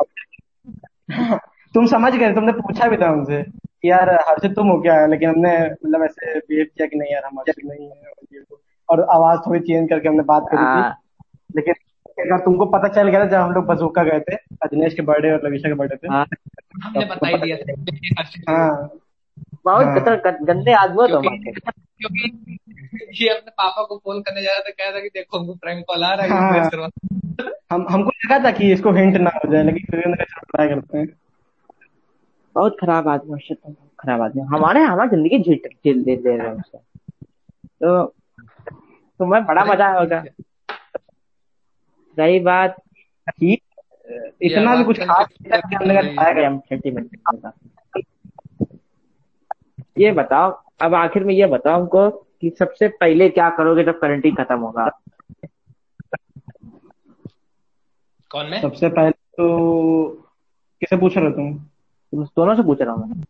तुम 1.74 1.86
समझ 1.86 2.14
गए 2.14 2.34
तुमने 2.34 2.52
पूछा 2.52 2.88
भी 2.88 2.98
था 2.98 3.10
हमसे 3.10 3.44
कि 3.44 3.92
यार 3.92 4.10
हर्ष 4.10 4.46
तुम 4.46 4.68
हो 4.68 4.82
क्या? 4.82 5.06
लेकिन 5.06 5.30
हमने 5.30 5.58
मतलब 5.66 6.04
ऐसे 6.04 6.40
बिहेव 6.40 6.66
किया 6.66 6.88
कि 6.88 6.98
नहीं 6.98 7.14
यार 7.14 7.24
हम 7.26 7.40
हर्षित 7.40 7.66
नहीं 7.66 7.90
है 7.90 8.42
और 8.90 9.02
आवाज़ 9.02 9.40
थोड़ी 9.40 9.60
चेंज 9.60 9.90
करके 9.90 10.10
हमने 10.10 10.24
बात 10.24 10.44
करी 10.44 10.58
थी। 10.58 10.64
हाँ, 10.64 10.98
लेकिन 11.56 11.74
अगर 12.20 12.46
तुमको 12.46 12.66
पता 12.66 12.88
चल 12.88 13.10
गया 13.10 13.20
था 13.20 13.26
जब 13.26 13.38
हम 13.38 13.52
लोग 13.52 13.66
बजूका 13.66 14.04
गए 14.04 14.20
थे 14.20 14.36
अजनेश 14.36 14.94
के 14.94 15.02
बर्थडे 15.02 15.32
और 15.32 15.48
लविशा 15.48 15.70
के 15.70 15.74
बर्थडे 15.74 15.96
पे 15.96 16.08
हाँ। 16.08 16.26
हमने 16.84 17.06
बता 17.06 17.28
ही 17.28 17.38
दिया 17.38 17.58
था 17.58 18.58
हाँ। 18.58 18.90
बहुत 19.65 19.86
हाँ। 19.86 20.00
कतर 20.00 20.43
गंदे 20.43 20.74
आदमी 20.74 20.96
हो 20.96 21.08
तुम 21.08 21.22
क्योंकि 21.22 21.51
क्योंकि 21.51 22.38
ये 23.24 23.29
अपने 23.29 23.51
पापा 23.51 23.84
को 23.84 23.98
फ़ोन 23.98 24.22
करने 24.22 24.41
जा 24.41 24.51
रहा 24.51 24.60
था 24.60 24.70
कह 24.70 24.84
रहा 24.84 24.93
था 24.93 25.00
कि 25.00 25.08
देखो 25.08 25.39
हमको 25.39 25.53
प्रैंक 25.53 25.86
कॉल 25.88 26.03
आ 26.03 26.13
रहा 26.13 26.25
है 26.25 26.32
हाँ। 26.32 26.89
हम 27.72 27.86
हमको 27.89 28.10
लगा 28.10 28.46
था 28.46 28.51
कि 28.51 28.72
इसको 28.74 28.91
हिंट 28.91 29.17
ना 29.17 29.29
हो 29.36 29.51
जाए 29.51 29.63
लेकिन 29.63 29.84
फिर 29.91 30.03
हमने 30.05 30.24
कहा 30.24 30.41
ट्राई 30.41 30.67
करते 30.67 30.98
हैं। 30.98 31.08
बहुत 32.55 32.77
खराब 32.82 33.08
आदमी 33.08 33.32
हो 33.32 33.55
तुम 33.55 33.74
खराब 34.00 34.22
आदमी 34.22 34.41
हमारे 34.41 34.79
हमारी 34.79 35.10
ज़िंदगी 35.10 35.39
झील 35.39 35.60
झील 35.67 36.03
दे 36.03 36.15
दे 36.15 36.38
रहे 36.38 36.50
हो 36.50 36.55
उससे। 36.55 36.77
तो 37.63 38.05
तुम्हें 39.20 39.46
बड़ा 39.46 39.65
मज़ा 39.65 40.00
होगा। 40.00 40.24
रही 42.17 42.39
बात 42.39 42.75
इतना 44.41 44.75
भी 44.75 44.84
कुछ 44.84 45.00
खास 45.00 45.27
नहीं 45.41 45.62
कि 45.62 45.86
ट्राई 45.86 46.15
अरे 46.25 46.46
हम 46.46 46.60
थर्टी 46.60 46.91
मिनट 46.91 47.53
ये 49.98 50.12
बताओ 50.12 50.52
अब 50.82 50.96
आखिर 50.96 51.24
में 51.24 51.34
ये 51.34 51.46
बताओ 51.48 51.80
हमको 51.80 52.10
कि 52.10 52.50
सबसे 52.60 52.88
पहले 53.00 53.30
क्या 53.30 53.50
करोगे 53.50 53.84
जब 53.84 54.00
क्वारंटीन 54.00 54.36
खत्म 54.36 54.60
होगा? 54.60 54.88
कौन 58.32 58.46
मैं? 58.46 58.62
सबसे 58.62 58.90
पहले 58.90 59.12
तो 59.12 60.08
किसे 60.82 60.98
पूछ 60.98 61.18
रहे 61.18 61.26
हो 61.26 61.32
तुम? 61.32 61.54
दोनों 62.14 62.56
से 62.56 62.64
पूछ 62.64 62.82
रहा 62.82 62.94
हूँ 62.94 63.08
मैं। 63.10 63.24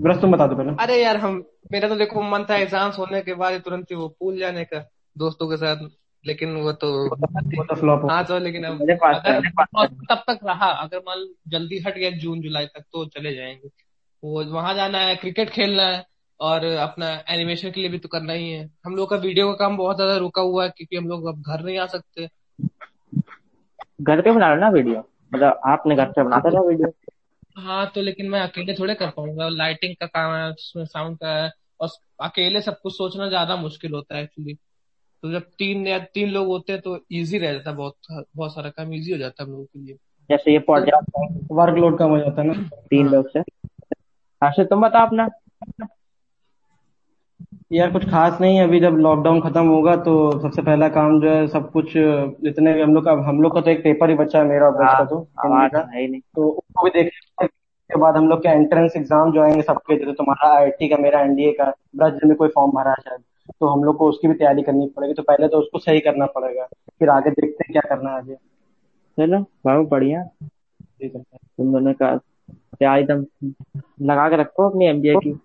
ब्रश 0.00 0.20
तुम 0.20 0.32
बता 0.32 0.46
दो 0.46 0.56
पहले। 0.56 0.72
अरे 0.80 1.02
यार 1.02 1.16
हम 1.16 1.42
मेरा 1.72 1.88
तो 1.88 1.96
देखो 1.96 2.22
मन 2.22 2.44
था 2.50 2.56
एग्ज़ाम्स 2.56 2.98
होने 2.98 3.20
के 3.22 3.34
बाद 3.34 3.60
तुरंत 3.60 3.90
ही 3.90 3.96
वो 3.96 4.08
पूल 4.20 4.38
जाने 4.38 4.64
का 4.64 4.78
दोस्तों 5.16 5.48
के 5.48 5.56
साथ 5.56 5.88
लेकिन 6.24 6.54
वो 6.56 6.72
तो 6.72 6.88
फ्लॉप 7.74 8.10
हाँ। 8.10 8.24
तो 8.24 8.38
लेकिन 8.38 8.64
अब 8.64 8.80
अगर 9.04 9.48
तब 10.10 10.22
तक 10.28 10.38
रहा 10.44 10.70
अगर 10.82 10.98
मान 10.98 11.26
जल्दी 11.48 11.78
हट 11.86 11.94
गया 11.94 12.10
जून 12.18 12.40
जुलाई 12.40 12.66
तक 12.66 12.84
तो 12.92 13.04
चले 13.06 13.34
जाएँगे। 13.34 13.68
वो 14.26 14.44
वहाँ 14.52 14.74
जाना 14.74 14.98
है 14.98 15.14
क्रिकेट 15.16 15.50
खेलना 15.50 15.82
है 15.84 16.04
और 16.40 16.64
अपना 16.64 17.08
एनिमेशन 17.30 17.70
के 17.70 17.80
लिए 17.80 17.90
भी 17.90 17.98
तो 17.98 18.08
करना 18.08 18.32
ही 18.32 18.50
है। 18.50 18.64
हम 18.86 18.96
लोग 18.96 19.10
का 19.10 19.16
वीडियो 19.18 19.48
का 19.48 19.54
काम 19.58 19.76
बहुत 19.76 19.96
ज़्यादा 19.96 20.16
रुका 20.18 20.42
हुआ 20.42 20.64
है 20.64 20.70
क्योंकि 20.70 20.96
हम 20.96 21.08
लोग 21.08 21.26
अब 21.26 21.42
घर 21.42 21.62
नहीं 21.64 21.78
आ 21.78 21.86
सकते। 21.88 22.28
घर 24.02 24.20
पे 24.20 24.32
बना 24.32 24.54
लो 24.54 24.60
ना 24.60 24.68
वीडियो 24.70 24.98
मतलब 25.32 25.60
आपने 25.66 25.96
घर 25.96 26.06
पे 26.08 26.22
बनाता 26.22 26.50
था 26.50 26.60
वीडियो 26.62 26.92
हाँ 27.58 27.86
तो 27.94 28.02
लेकिन 28.02 28.28
मैं 28.30 28.40
अकेले 28.40 28.74
थोड़े 28.74 28.94
कर 28.94 29.10
पाऊँगा। 29.10 29.48
लाइटिंग 29.50 29.94
का 29.96 30.06
काम 30.08 30.34
है 30.34 30.50
उसमें 30.50 30.84
साउंड 30.86 31.16
का 31.18 31.28
है 31.34 31.50
और 31.80 31.88
अकेले 32.22 32.60
सब 32.60 32.80
कुछ 32.80 32.96
सोचना 32.96 33.28
ज़्यादा 33.28 33.56
मुश्किल 33.56 33.92
होता 33.92 34.16
है 34.16 34.22
एक्चुअली 34.22 34.54
तो 34.54 35.30
जब 35.32 35.42
तीन 35.58 35.86
या 35.86 35.98
तीन 36.14 36.30
लोग 36.30 36.46
होते 36.46 36.72
हैं 36.72 36.80
तो 36.82 36.98
इजी 37.12 37.38
रह 37.38 37.52
जाता 37.52 37.70
है 37.70 37.76
बहुत 37.76 37.96
बहुत 38.36 38.54
सारा 38.54 38.70
काम 38.70 38.92
इजी 38.94 39.12
हो 39.12 39.18
जाता 39.18 39.42
है 39.42 39.46
हम 39.46 39.52
लोगों 39.52 39.64
के 39.64 39.78
लिए। 39.78 39.94
जैसे 40.30 40.52
ये 40.52 40.58
पॉडकास्ट 40.68 41.48
वर्कलोड 41.52 41.98
कम 41.98 42.10
हो 42.10 42.18
जाता 42.18 42.42
है 42.42 42.48
ना। 42.48 42.68
तीन। 42.90 43.08
लोग 43.08 43.28
से? 43.28 43.40
हर्षित 44.42 44.68
तुम 44.70 44.80
बताओ 44.80 45.06
अपना। 45.06 45.28
यार 47.72 47.90
कुछ 47.92 48.04
खास 48.10 48.40
नहीं 48.40 48.56
है 48.56 48.64
अभी 48.64 48.80
जब 48.80 48.96
लॉकडाउन 48.98 49.40
खत्म 49.40 49.66
होगा 49.68 49.94
तो 49.98 50.12
सबसे 50.40 50.62
पहला 50.62 50.88
काम 50.88 51.20
जो 51.20 51.30
है 51.30 51.46
सब 51.48 51.70
कुछ 51.70 51.92
जितने 51.96 52.72
भी 52.74 52.82
हम 52.82 52.94
लोग 52.94 53.04
का 53.04 53.12
हम 53.28 53.40
लोग 53.42 53.54
का 53.54 53.60
तो 53.60 53.70
एक 53.70 53.82
पेपर 53.84 54.10
ही 54.10 54.16
बचा 54.16 54.38
है 54.38 54.44
मेरा 54.44 54.66
और 54.66 54.76
ब्रश 54.76 54.92
का 54.98 55.04
तो 55.04 55.18
आवाज़ 55.44 55.72
का। 55.72 55.78
है 55.92 56.00
ही 56.00 56.08
नहीं। 56.08 56.20
तो 56.36 56.48
उसको 56.48 56.84
भी 56.84 56.90
देख 56.92 57.10
के 57.40 57.98
बाद 58.00 58.16
हम 58.16 58.28
लोग 58.28 58.42
के 58.42 58.48
एंट्रेंस 58.50 58.96
एग्ज़ाम 58.96 59.32
जो 59.32 59.42
आएँगे 59.42 59.62
सबके 59.62 59.96
जैसे 59.96 60.12
तुम्हारा 60.12 60.54
आईआईटी 60.54 60.88
का 60.88 60.96
मेरा 60.96 61.20
एनडीए 61.20 61.52
का 61.52 61.72
ब्रज 61.96 62.20
में 62.24 62.36
कोई 62.36 62.48
फॉर्म 62.48 62.70
भरा 62.70 62.90
है 62.90 62.96
शायद 63.00 63.20
तो 63.60 63.66
हम 63.66 63.84
लोग 63.84 63.96
को 63.96 64.08
उसकी 64.08 64.28
भी 64.28 64.34
तैयारी 64.34 64.62
करनी 64.62 64.86
पड़ेगी 64.96 65.14
तो 65.14 65.22
पहले 65.22 65.48
तो 65.48 65.58
उसको 65.58 65.78
सही 65.78 66.00
करना 66.00 66.26
पड़ेगा 66.36 66.64
फिर 66.98 67.08
आगे 67.08 67.30
देखते 67.30 67.64
हैं 67.64 67.72
क्या 67.72 67.82
करना 67.88 68.10
है 68.10 68.16
आगे। 68.16 68.34
चलो 69.18 69.38
बहुत 69.64 69.88
बढ़िया। 69.88 70.22
तुम 71.02 71.72
दोनों 71.72 71.92
का 71.92 72.16
तैयारी 72.76 73.02
एकदम 73.02 73.24
लगा 74.06 74.28
के 74.28 74.36
रखो 74.36 74.68
अपनी 74.70 74.86
एमबीए 74.86 75.14
की। 75.16 75.38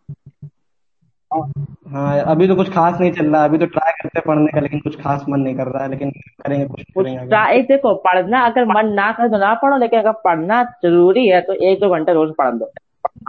हाँ 1.92 2.20
अभी 2.20 2.48
तो 2.48 2.56
कुछ 2.56 2.70
खास 2.70 3.00
नहीं 3.02 3.12
चल 3.12 3.26
रहा 3.26 3.42
है 3.42 3.50
अभी 3.50 3.58
तो 3.58 3.66
ट्राई 3.66 3.92
करते 3.92 4.20
हैं 4.20 4.24
पढ़ने 4.28 4.52
का 4.52 4.60
लेकिन 4.60 4.80
कुछ 4.80 5.02
खास 5.02 5.26
मन 5.30 5.40
नहीं 5.40 5.56
कर 5.56 5.68
रहा 5.68 5.84
है 5.84 5.90
लेकिन 5.90 6.10
करेंगे 6.12 6.66
कुछ 6.66 6.84
करेंगे 6.84 7.26
ट्राई 7.28 7.62
देखो 7.62 7.94
पढ़ना 7.96 8.42
अगर 8.46 8.66
मन 8.66 8.94
ना 8.94 9.12
करे 9.12 9.30
तो 9.30 9.38
ना 9.38 9.54
पढ़ो 9.54 9.78
लेकिन 9.78 10.00
अगर 10.00 10.12
पढ़ना 10.12 10.64
ज़रूरी 10.84 11.28
है 11.28 11.42
तो 11.42 11.54
एक 11.54 11.80
दो 11.80 11.90
घंटे 11.90 12.14
रोज 12.14 12.34
पढ़ 12.38 12.52
दो 12.52 12.72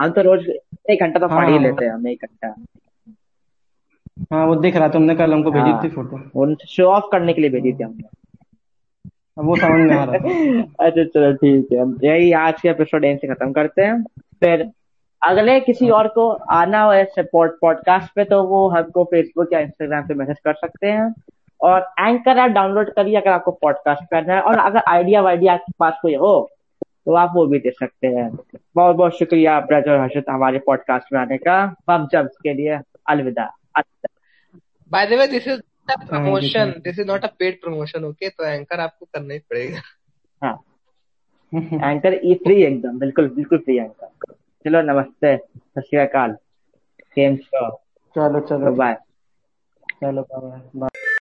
हम 0.01 0.11
तो 0.11 0.21
रोज 0.21 0.49
एक 0.89 0.99
घंटा 1.01 1.19
तो 1.19 1.27
पढ़ 1.27 1.47
ही 1.47 1.53
हाँ। 1.53 1.61
लेते 1.63 1.85
हैं 1.85 1.91
हम 1.91 2.07
एक 2.07 2.25
घंटा। 2.25 2.55
हाँ 4.33 4.45
वो 4.45 4.55
दिख 4.55 4.75
रहा 4.75 4.87
तुमने 4.87 5.15
कल 5.15 5.33
हमको 5.33 5.51
भेजी 5.51 5.71
हाँ। 5.71 5.83
थी 5.83 5.89
फ़ोटो 5.89 6.19
वो 6.35 6.55
शो 6.67 6.83
ऑफ़ 6.83 7.05
करने 7.11 7.33
के 7.33 7.41
लिए 7.41 7.49
भेजी 7.49 7.73
थी 7.73 7.83
हमने। 7.83 8.03
वो 9.37 9.55
समझ 9.55 9.79
में 9.87 9.95
आ 9.95 10.03
रहा 10.03 10.17
था। 10.17 10.61
अच्छा 10.85 11.03
चलो 11.03 11.33
ठीक 11.33 11.67
है। 11.73 12.09
यही 12.09 12.31
आज 12.31 12.61
के 12.61 12.69
एपिसोड 12.69 13.05
यहीं 13.05 13.17
से 13.17 13.27
खत्म 13.27 13.51
करते 13.51 13.81
हैं। 13.81 14.03
फिर 14.39 14.71
अगले 15.21 15.59
किसी 15.59 15.89
और 15.89 16.07
को 16.07 16.29
आना 16.31 16.81
हो 16.81 16.93
ऐसे 16.93 17.23
पॉडकास्ट 17.35 18.13
पे 18.15 18.23
तो 18.23 18.43
वो 18.43 18.69
हमको 18.69 19.03
फेसबुक 19.03 19.53
या 19.53 19.59
इंस्टाग्राम 19.59 20.07
पे 20.07 20.13
मैसेज 20.13 20.39
कर 20.39 20.53
सकते 20.53 20.87
हैं। 20.87 21.13
और 21.61 21.81
एंकर 21.99 22.37
ऐप 22.37 22.51
डाउनलोड 22.51 22.93
करिए 22.93 23.15
अगर 23.15 23.31
आपको 23.31 23.51
पॉडकास्ट 23.51 24.03
करना 24.03 24.33
है। 24.33 24.41
और 24.41 24.57
अगर 24.57 24.81
आइडिया 24.87 25.21
वाइडिया 25.21 25.53
आपके 25.53 25.73
पास 25.79 25.99
कोई 26.01 26.15
हो 26.15 26.49
तो 27.05 27.13
आप 27.13 27.31
वो 27.35 27.45
भी 27.45 27.59
दे 27.59 27.71
सकते 27.71 28.07
हैं। 28.07 28.29
बहुत 28.75 28.95
बहुत 28.95 29.17
शुक्रिया 29.19 29.59
ब्रज 29.59 29.87
और 29.87 29.99
हर्षित 29.99 30.25
हमारे 30.29 30.59
पॉडकास्ट 30.59 31.13
में 31.13 31.19
आने 31.19 31.37
का। 31.37 31.75
बम 31.87 32.07
जम्स 32.11 32.37
के 32.43 32.53
लिए 32.53 32.79
अलविदा। 33.09 33.51
By 34.91 35.05
the 35.05 35.09
way 35.09 35.27
this 35.27 35.47
is 35.47 35.61
promotion 35.87 36.71
this 36.83 36.99
is 36.99 37.07
not 37.07 37.23
a 37.23 37.27
paid 37.39 37.61
promotion 37.61 38.05
okay 38.05 38.29
तो 38.29 38.45
एंकर 38.45 38.79
आपको 38.79 39.05
करना 39.05 39.33
ही 39.33 39.39
पड़ेगा। 39.39 39.81
हाँ। 40.41 40.53
एंकर 41.83 42.13
ई 42.25 42.33
फ्री 42.35 42.61
एकदम 42.63 42.99
बिल्कुल 42.99 43.29
बिल्कुल 43.29 43.57
फ्री 43.57 43.77
एंकर 43.77 44.33
चलो 44.65 44.81
नमस्ते 44.81 45.35
सत 45.37 45.79
श्री 45.79 45.99
अकाल। 45.99 46.35
चलो 48.15 48.39
चलो। 48.39 48.71
बाय 48.75 48.93
चलो 50.01 50.21
बाय 50.23 50.61
बाय 50.75 50.89